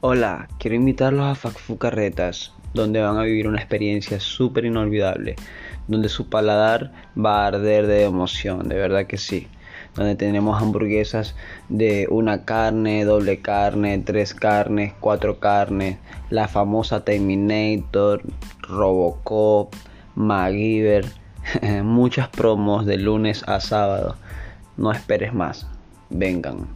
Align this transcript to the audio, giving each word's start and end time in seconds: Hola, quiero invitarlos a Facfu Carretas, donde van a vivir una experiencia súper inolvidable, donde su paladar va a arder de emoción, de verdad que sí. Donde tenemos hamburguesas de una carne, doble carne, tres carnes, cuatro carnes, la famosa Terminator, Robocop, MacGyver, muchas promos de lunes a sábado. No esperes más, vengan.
Hola, 0.00 0.46
quiero 0.60 0.76
invitarlos 0.76 1.26
a 1.26 1.34
Facfu 1.34 1.76
Carretas, 1.76 2.52
donde 2.72 3.00
van 3.00 3.16
a 3.16 3.24
vivir 3.24 3.48
una 3.48 3.58
experiencia 3.58 4.20
súper 4.20 4.64
inolvidable, 4.64 5.34
donde 5.88 6.08
su 6.08 6.28
paladar 6.28 6.92
va 7.18 7.42
a 7.42 7.48
arder 7.48 7.88
de 7.88 8.04
emoción, 8.04 8.68
de 8.68 8.76
verdad 8.76 9.06
que 9.06 9.18
sí. 9.18 9.48
Donde 9.96 10.14
tenemos 10.14 10.62
hamburguesas 10.62 11.34
de 11.68 12.06
una 12.12 12.44
carne, 12.44 13.04
doble 13.04 13.40
carne, 13.40 13.98
tres 13.98 14.34
carnes, 14.34 14.92
cuatro 15.00 15.40
carnes, 15.40 15.98
la 16.30 16.46
famosa 16.46 17.04
Terminator, 17.04 18.22
Robocop, 18.60 19.74
MacGyver, 20.14 21.06
muchas 21.82 22.28
promos 22.28 22.86
de 22.86 22.98
lunes 22.98 23.42
a 23.48 23.58
sábado. 23.58 24.14
No 24.76 24.92
esperes 24.92 25.34
más, 25.34 25.66
vengan. 26.08 26.68